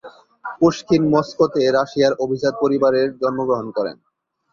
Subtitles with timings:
[0.59, 3.97] Pushkin মস্কোতে রাশিয়ার অভিজাত পরিবারে জন্মগ্রহণ করেন।